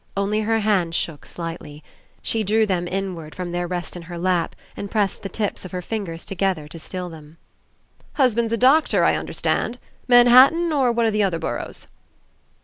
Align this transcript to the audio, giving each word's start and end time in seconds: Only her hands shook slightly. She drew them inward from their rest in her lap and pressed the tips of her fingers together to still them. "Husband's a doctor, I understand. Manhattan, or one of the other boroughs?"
Only 0.17 0.39
her 0.41 0.61
hands 0.61 0.95
shook 0.95 1.27
slightly. 1.27 1.83
She 2.23 2.43
drew 2.43 2.65
them 2.65 2.87
inward 2.87 3.35
from 3.35 3.51
their 3.51 3.67
rest 3.67 3.95
in 3.95 4.01
her 4.01 4.17
lap 4.17 4.55
and 4.75 4.89
pressed 4.89 5.21
the 5.21 5.29
tips 5.29 5.63
of 5.63 5.73
her 5.73 5.81
fingers 5.83 6.25
together 6.25 6.67
to 6.69 6.79
still 6.79 7.07
them. 7.07 7.37
"Husband's 8.13 8.51
a 8.51 8.57
doctor, 8.57 9.03
I 9.03 9.13
understand. 9.13 9.77
Manhattan, 10.07 10.73
or 10.73 10.91
one 10.91 11.05
of 11.05 11.13
the 11.13 11.21
other 11.21 11.37
boroughs?" 11.37 11.85